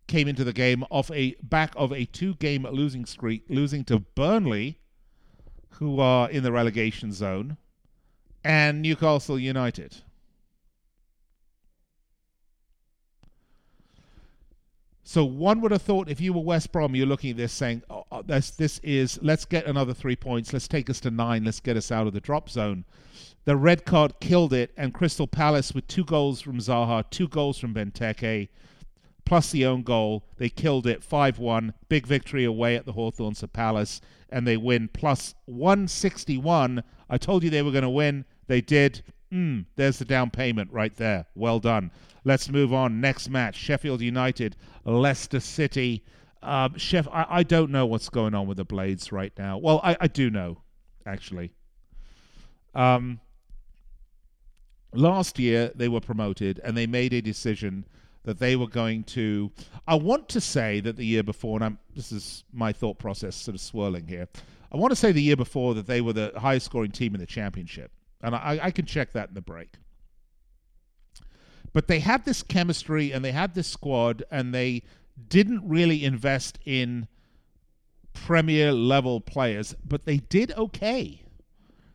[0.07, 4.80] came into the game off a back of a two-game losing streak, losing to Burnley,
[5.71, 7.57] who are in the relegation zone,
[8.43, 9.97] and Newcastle United.
[15.03, 17.83] So one would have thought if you were West Brom, you're looking at this saying,
[17.89, 20.53] oh, oh, this, this is, let's get another three points.
[20.53, 21.43] Let's take us to nine.
[21.43, 22.85] Let's get us out of the drop zone.
[23.43, 27.57] The red card killed it, and Crystal Palace with two goals from Zaha, two goals
[27.57, 28.47] from Benteke,
[29.31, 30.25] plus the own goal.
[30.35, 31.73] They killed it 5 1.
[31.87, 36.83] Big victory away at the Hawthorns of Palace, and they win plus 161.
[37.09, 38.25] I told you they were going to win.
[38.47, 39.03] They did.
[39.31, 41.27] Mm, there's the down payment right there.
[41.33, 41.91] Well done.
[42.25, 42.99] Let's move on.
[42.99, 46.03] Next match Sheffield United, Leicester City.
[46.43, 49.57] Um, Chef, I, I, don't know what's going on with the Blades right now.
[49.57, 50.57] Well, I, I do know,
[51.05, 51.53] actually.
[52.75, 53.21] Um,
[54.93, 57.85] last year, they were promoted and they made a decision
[58.23, 59.51] that they were going to.
[59.87, 63.35] I want to say that the year before, and I'm, this is my thought process
[63.35, 64.27] sort of swirling here.
[64.71, 67.19] I want to say the year before that they were the highest scoring team in
[67.19, 69.73] the championship, and I, I can check that in the break.
[71.73, 74.83] But they had this chemistry and they had this squad, and they
[75.27, 77.07] didn't really invest in
[78.13, 81.23] premier level players, but they did okay.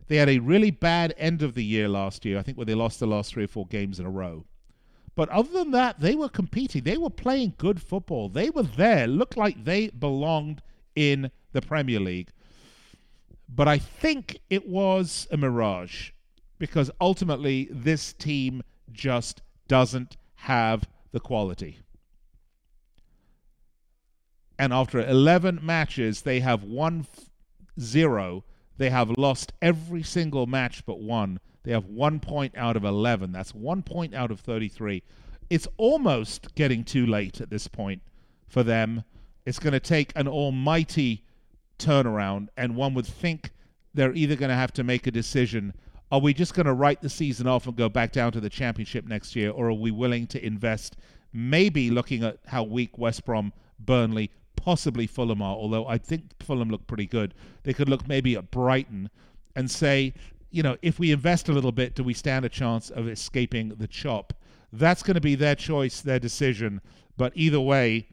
[0.09, 2.75] They had a really bad end of the year last year, I think, where they
[2.75, 4.45] lost the last three or four games in a row.
[5.17, 6.85] But other than that, they were competing.
[6.85, 8.29] They were playing good football.
[8.29, 9.07] They were there.
[9.07, 10.63] Looked like they belonged
[10.95, 12.29] in the Premier League.
[13.49, 16.11] But I think it was a mirage
[16.59, 21.79] because ultimately this team just doesn't have the quality.
[24.59, 27.07] And after 11 matches, they have won
[27.81, 28.45] 0.
[28.77, 31.41] They have lost every single match but one.
[31.67, 33.33] They have one point out of 11.
[33.33, 35.03] That's one point out of 33.
[35.51, 38.01] It's almost getting too late at this point
[38.49, 39.05] for them.
[39.45, 41.25] It's going to take an almighty
[41.79, 43.51] turnaround, and one would think
[43.93, 45.75] they're either going to have to make a decision
[46.11, 48.49] are we just going to write the season off and go back down to the
[48.49, 50.97] championship next year, or are we willing to invest
[51.33, 56.71] maybe looking at how weak West Brom, Burnley, possibly Fulham are, although I think Fulham
[56.71, 57.35] look pretty good.
[57.65, 59.11] They could look maybe at Brighton
[59.57, 60.15] and say,
[60.51, 63.71] you know, if we invest a little bit, do we stand a chance of escaping
[63.71, 64.33] the chop?
[64.73, 66.81] That's going to be their choice, their decision.
[67.17, 68.09] But either way,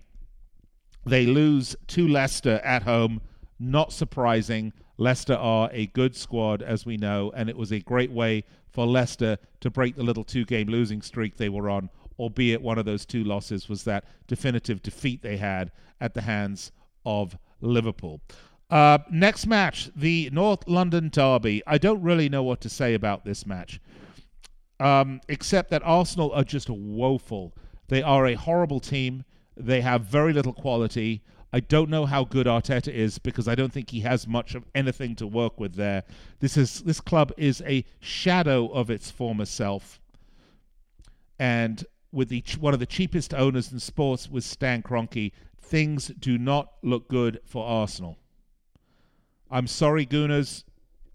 [1.06, 3.22] they lose to Leicester at home.
[3.60, 4.74] Not surprising.
[4.98, 8.86] Leicester are a good squad, as we know, and it was a great way for
[8.86, 12.86] Leicester to break the little two game losing streak they were on, albeit one of
[12.86, 16.72] those two losses was that definitive defeat they had at the hands
[17.06, 18.22] of Liverpool.
[18.74, 21.62] Uh, next match, the North London Derby.
[21.68, 23.80] I don't really know what to say about this match,
[24.80, 27.54] um, except that Arsenal are just woeful.
[27.90, 29.26] They are a horrible team.
[29.56, 31.22] They have very little quality.
[31.54, 34.66] I don't know how good Arteta is because I don't think he has much of
[34.74, 36.02] anything to work with there.
[36.40, 40.02] This is this club is a shadow of its former self,
[41.38, 45.32] and with the one of the cheapest owners in sports with Stan Kroenke,
[45.62, 48.18] things do not look good for Arsenal.
[49.54, 50.64] I'm sorry, Gooners.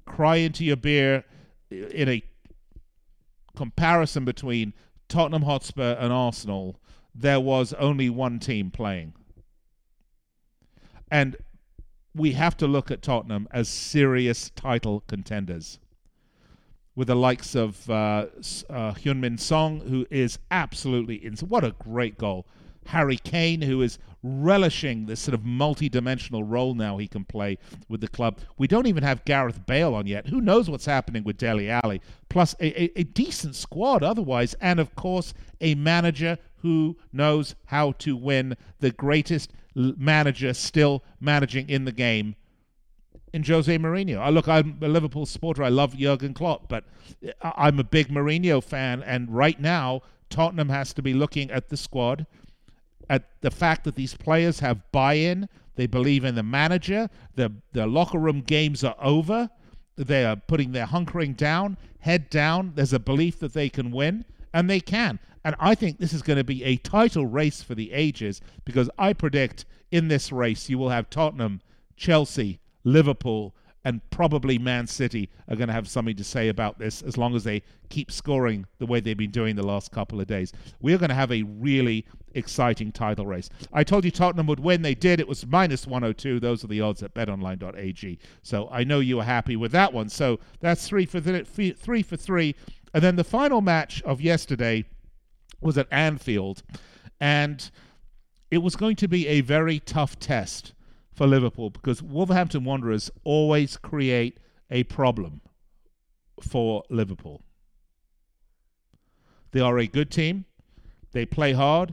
[0.06, 1.24] Cry into your beer
[1.70, 2.22] in a
[3.56, 4.74] comparison between
[5.08, 6.80] Tottenham Hotspur and Arsenal.
[7.12, 9.14] There was only one team playing.
[11.10, 11.36] And
[12.14, 15.80] we have to look at Tottenham as serious title contenders.
[16.94, 18.26] With the likes of uh,
[18.70, 21.34] uh, Heung-min Son, who is absolutely in.
[21.38, 22.46] What a great goal!
[22.88, 28.00] Harry Kane, who is relishing this sort of multi-dimensional role now he can play with
[28.00, 28.38] the club.
[28.56, 30.28] We don't even have Gareth Bale on yet.
[30.28, 32.00] Who knows what's happening with Dele Alli?
[32.30, 37.92] Plus a, a, a decent squad otherwise, and of course a manager who knows how
[37.92, 38.56] to win.
[38.80, 42.36] The greatest manager still managing in the game
[43.34, 44.18] in Jose Mourinho.
[44.18, 45.62] I look, I'm a Liverpool supporter.
[45.62, 46.84] I love Jurgen Klopp, but
[47.42, 51.68] uh, I'm a big Mourinho fan, and right now Tottenham has to be looking at
[51.68, 52.26] the squad
[53.08, 55.48] at the fact that these players have buy-in.
[55.76, 57.08] They believe in the manager.
[57.36, 59.50] The the locker room games are over.
[59.96, 62.72] They are putting their hunkering down, head down.
[62.74, 65.18] There's a belief that they can win, and they can.
[65.44, 68.90] And I think this is going to be a title race for the ages because
[68.98, 71.62] I predict in this race you will have Tottenham,
[71.96, 73.54] Chelsea, Liverpool,
[73.88, 77.34] and probably Man City are going to have something to say about this as long
[77.34, 80.52] as they keep scoring the way they've been doing the last couple of days.
[80.78, 83.48] We're going to have a really exciting title race.
[83.72, 84.82] I told you Tottenham would win.
[84.82, 85.20] They did.
[85.20, 86.38] It was minus 102.
[86.38, 88.18] Those are the odds at betonline.ag.
[88.42, 90.10] So I know you were happy with that one.
[90.10, 92.56] So that's three for th- three for three.
[92.92, 94.84] And then the final match of yesterday
[95.62, 96.62] was at Anfield,
[97.22, 97.70] and
[98.50, 100.74] it was going to be a very tough test
[101.18, 104.38] for Liverpool because Wolverhampton Wanderers always create
[104.70, 105.40] a problem
[106.40, 107.42] for Liverpool.
[109.50, 110.44] They are a good team.
[111.10, 111.92] They play hard.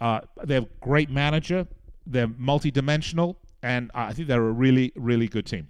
[0.00, 1.68] Uh, they have a great manager.
[2.04, 5.68] They're multi-dimensional, and I think they're a really, really good team.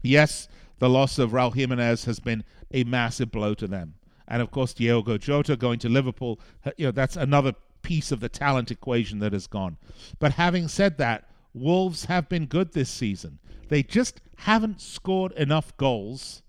[0.00, 0.46] Yes,
[0.78, 3.94] the loss of Raul Jimenez has been a massive blow to them,
[4.28, 6.38] and of course Diogo Jota going to Liverpool.
[6.76, 9.76] You know that's another piece of the talent equation that has gone.
[10.20, 13.38] But having said that, Wolves have been good this season.
[13.68, 16.42] They just haven't scored enough goals.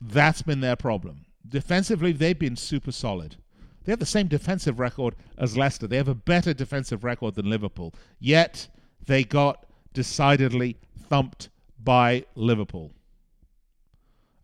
[0.00, 1.26] That's been their problem.
[1.46, 3.36] Defensively, they've been super solid.
[3.84, 5.86] They have the same defensive record as Leicester.
[5.86, 7.94] They have a better defensive record than Liverpool.
[8.18, 8.68] Yet,
[9.04, 11.50] they got decidedly thumped
[11.82, 12.92] by Liverpool.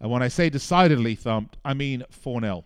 [0.00, 2.64] And when I say decidedly thumped, I mean 4 0.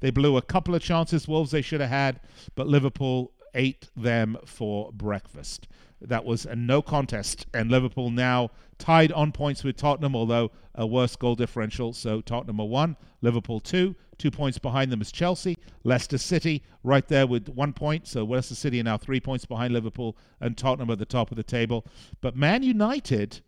[0.00, 2.20] They blew a couple of chances, Wolves, they should have had,
[2.54, 5.68] but Liverpool ate them for breakfast.
[6.00, 10.86] That was a no contest, and Liverpool now tied on points with Tottenham, although a
[10.86, 11.92] worse goal differential.
[11.92, 13.96] So Tottenham are one, Liverpool two.
[14.16, 15.58] Two points behind them is Chelsea.
[15.82, 18.06] Leicester City right there with one point.
[18.06, 21.36] So Leicester City are now three points behind Liverpool, and Tottenham at the top of
[21.36, 21.84] the table.
[22.20, 23.40] But Man United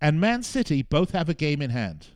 [0.00, 2.08] and Man City both have a game in hand.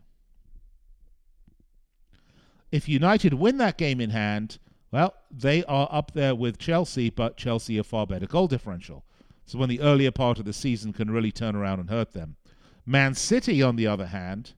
[2.73, 4.59] If United win that game in hand,
[4.93, 9.05] well, they are up there with Chelsea, but Chelsea are far better goal differential.
[9.47, 12.37] So when the earlier part of the season can really turn around and hurt them.
[12.87, 14.55] Man City, on the other hand,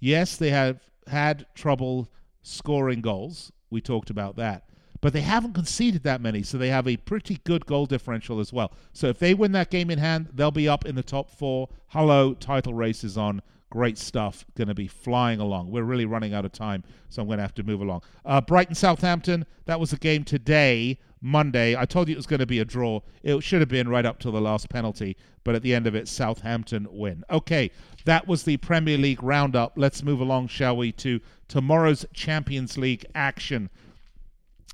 [0.00, 2.08] yes, they have had trouble
[2.42, 3.52] scoring goals.
[3.70, 4.68] We talked about that.
[5.00, 8.52] But they haven't conceded that many, so they have a pretty good goal differential as
[8.52, 8.72] well.
[8.92, 11.68] So if they win that game in hand, they'll be up in the top four.
[11.88, 13.42] Hello, title race is on.
[13.70, 14.44] Great stuff.
[14.54, 15.70] Going to be flying along.
[15.70, 18.02] We're really running out of time, so I'm going to have to move along.
[18.24, 19.46] Uh, Brighton Southampton.
[19.64, 21.76] That was a game today, Monday.
[21.76, 23.00] I told you it was going to be a draw.
[23.22, 25.94] It should have been right up to the last penalty, but at the end of
[25.96, 27.24] it, Southampton win.
[27.30, 27.70] Okay,
[28.04, 29.72] that was the Premier League roundup.
[29.74, 33.70] Let's move along, shall we, to tomorrow's Champions League action.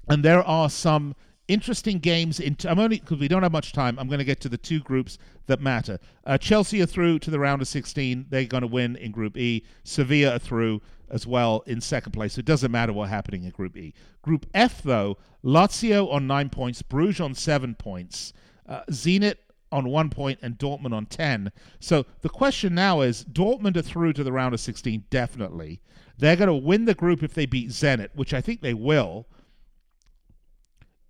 [0.09, 1.15] and there are some
[1.51, 2.39] interesting games.
[2.39, 3.99] In t- I'm only because we don't have much time.
[3.99, 5.99] I'm going to get to the two groups that matter.
[6.25, 8.27] Uh, Chelsea are through to the round of 16.
[8.31, 9.65] They're going to win in Group E.
[9.83, 10.81] Sevilla are through
[11.11, 12.35] as well in second place.
[12.35, 13.93] So it doesn't matter what's happening in Group E.
[14.23, 18.33] Group F, though, Lazio on nine points, Bruges on seven points,
[18.69, 19.37] uh, Zenit
[19.73, 21.51] on one point, and Dortmund on 10.
[21.81, 25.81] So the question now is Dortmund are through to the round of 16, definitely.
[26.19, 29.27] They're going to win the group if they beat Zenit, which I think they will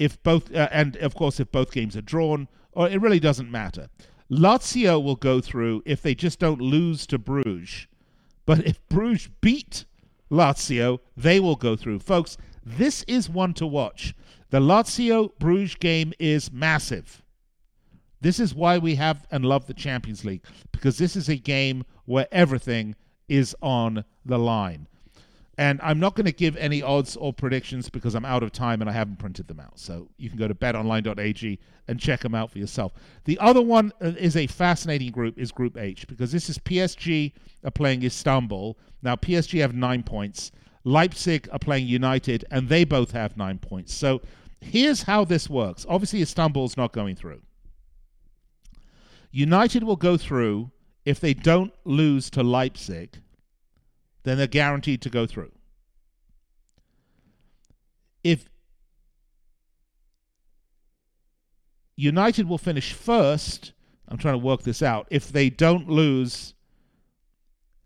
[0.00, 3.50] if both uh, and of course if both games are drawn or it really doesn't
[3.50, 3.88] matter.
[4.30, 7.86] Lazio will go through if they just don't lose to bruges.
[8.46, 9.84] But if bruges beat
[10.30, 12.00] lazio they will go through.
[12.00, 14.14] Folks this is one to watch.
[14.48, 17.22] The lazio bruges game is massive.
[18.22, 21.84] This is why we have and love the champions league because this is a game
[22.06, 22.96] where everything
[23.28, 24.88] is on the line
[25.60, 28.80] and I'm not going to give any odds or predictions because I'm out of time
[28.80, 29.78] and I haven't printed them out.
[29.78, 32.94] So you can go to betonline.ag and check them out for yourself.
[33.26, 37.32] The other one uh, is a fascinating group, is Group H, because this is PSG
[37.62, 38.78] are playing Istanbul.
[39.02, 40.50] Now, PSG have nine points.
[40.82, 43.92] Leipzig are playing United, and they both have nine points.
[43.92, 44.22] So
[44.62, 45.84] here's how this works.
[45.90, 47.42] Obviously, Istanbul's not going through.
[49.30, 50.70] United will go through
[51.04, 53.20] if they don't lose to Leipzig
[54.22, 55.52] then they're guaranteed to go through.
[58.22, 58.48] If
[61.96, 63.72] United will finish first,
[64.08, 65.06] I'm trying to work this out.
[65.10, 66.54] If they don't lose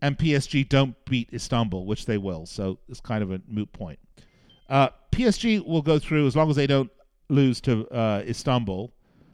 [0.00, 3.98] and PSG don't beat Istanbul, which they will, so it's kind of a moot point.
[4.68, 6.90] Uh, PSG will go through as long as they don't
[7.28, 8.92] lose to uh, Istanbul,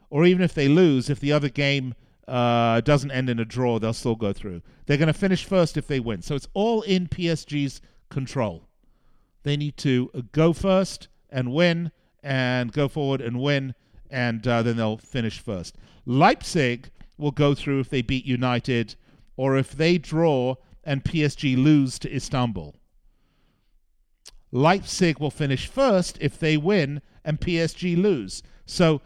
[0.09, 1.93] or even if they lose, if the other game
[2.27, 4.61] uh, doesn't end in a draw, they'll still go through.
[4.85, 6.21] They're going to finish first if they win.
[6.21, 8.67] So it's all in PSG's control.
[9.43, 11.91] They need to go first and win,
[12.23, 13.73] and go forward and win,
[14.09, 15.75] and uh, then they'll finish first.
[16.05, 18.95] Leipzig will go through if they beat United,
[19.37, 22.75] or if they draw and PSG lose to Istanbul.
[24.51, 28.43] Leipzig will finish first if they win and PSG lose.
[28.65, 29.01] So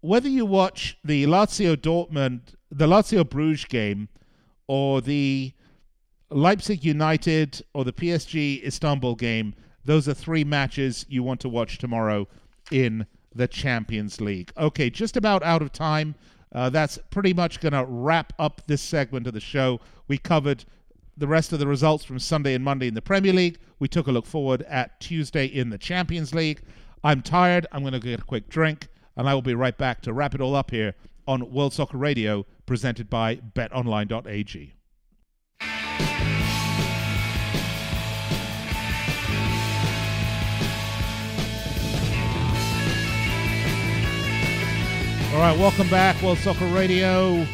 [0.00, 4.08] whether you watch the Lazio Dortmund, the Lazio Bruges game,
[4.66, 5.52] or the
[6.30, 11.78] Leipzig United or the PSG Istanbul game, those are three matches you want to watch
[11.78, 12.28] tomorrow
[12.70, 14.52] in the Champions League.
[14.56, 16.14] Okay, just about out of time.
[16.52, 19.80] Uh, that's pretty much going to wrap up this segment of the show.
[20.08, 20.64] We covered
[21.16, 23.58] the rest of the results from Sunday and Monday in the Premier League.
[23.78, 26.62] We took a look forward at Tuesday in the Champions League.
[27.04, 27.66] I'm tired.
[27.70, 28.88] I'm going to get a quick drink
[29.20, 30.94] and I will be right back to wrap it all up here
[31.28, 34.72] on World Soccer Radio, presented by BetOnline.ag.
[45.34, 47.46] All right, welcome back, World Soccer Radio.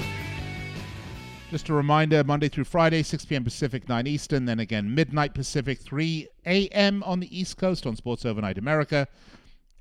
[1.50, 3.42] Just a reminder Monday through Friday, 6 p.m.
[3.42, 7.02] Pacific, 9 Eastern, then again midnight Pacific, 3 a.m.
[7.02, 9.08] on the East Coast on Sports Overnight America.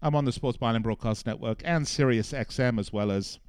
[0.05, 3.39] I'm on the Sports Byline Broadcast Network and Sirius XM as well as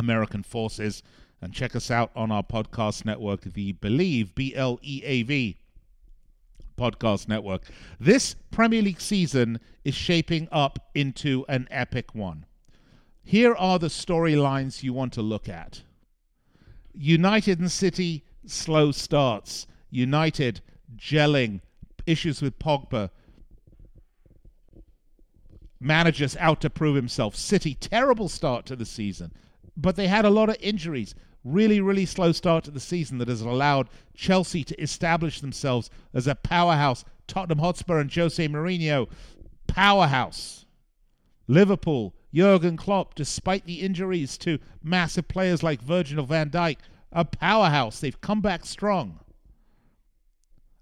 [0.00, 1.00] American Forces.
[1.40, 5.56] And check us out on our podcast network, the Bleav, B L E A V
[6.76, 7.62] podcast network.
[8.00, 12.46] This Premier League season is shaping up into an epic one.
[13.22, 15.82] Here are the storylines you want to look at
[16.92, 19.68] United and City, slow starts.
[19.88, 20.62] United
[20.96, 21.60] gelling,
[22.06, 23.10] issues with Pogba,
[25.84, 27.36] managers out to prove himself.
[27.36, 29.32] City, terrible start to the season,
[29.76, 31.14] but they had a lot of injuries.
[31.44, 36.26] Really, really slow start to the season that has allowed Chelsea to establish themselves as
[36.26, 37.04] a powerhouse.
[37.26, 39.08] Tottenham Hotspur and Jose Mourinho,
[39.66, 40.64] powerhouse.
[41.46, 46.78] Liverpool, Jurgen Klopp, despite the injuries to massive players like Virgil van Dijk,
[47.12, 48.00] a powerhouse.
[48.00, 49.20] They've come back strong.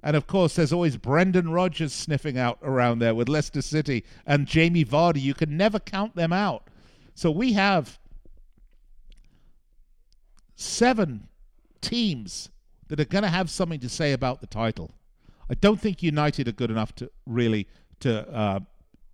[0.03, 4.47] And of course, there's always Brendan Rodgers sniffing out around there with Leicester City and
[4.47, 5.21] Jamie Vardy.
[5.21, 6.69] You can never count them out.
[7.15, 7.99] So we have
[10.57, 11.29] seven
[11.81, 12.49] teams
[12.89, 14.91] that are going to have something to say about the title.
[15.49, 17.69] I don't think United are good enough to really
[18.01, 18.61] to uh,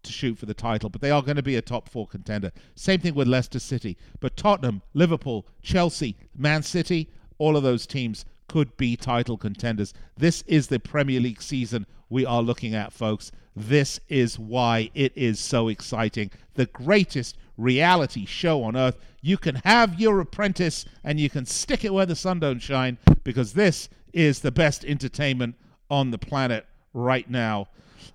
[0.04, 2.52] to shoot for the title, but they are going to be a top four contender.
[2.76, 8.24] Same thing with Leicester City, but Tottenham, Liverpool, Chelsea, Man City, all of those teams
[8.48, 9.94] could be title contenders.
[10.16, 13.30] This is the Premier League season we are looking at, folks.
[13.54, 16.30] This is why it is so exciting.
[16.54, 18.96] The greatest reality show on earth.
[19.20, 22.98] You can have your apprentice and you can stick it where the sun don't shine
[23.24, 25.56] because this is the best entertainment
[25.90, 27.68] on the planet right now.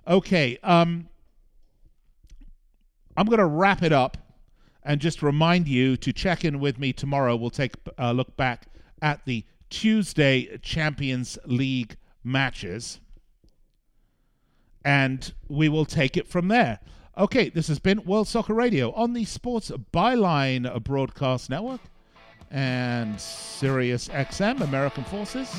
[0.06, 1.08] Okay, um
[3.16, 4.16] I'm going to wrap it up
[4.82, 7.36] and just remind you to check in with me tomorrow.
[7.36, 8.66] We'll take a look back
[9.00, 9.44] at the
[9.74, 13.00] Tuesday Champions League matches
[14.84, 16.78] and we will take it from there.
[17.18, 21.80] Okay, this has been World Soccer Radio on the Sports Byline Broadcast Network
[22.52, 25.52] and Sirius XM American Forces.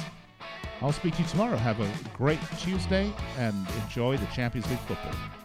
[0.79, 1.57] I'll speak to you tomorrow.
[1.57, 5.44] Have a great Tuesday and enjoy the Champions League football.